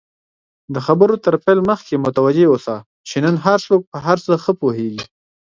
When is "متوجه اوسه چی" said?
2.05-3.17